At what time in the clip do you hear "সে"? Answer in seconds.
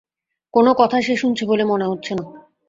1.01-1.13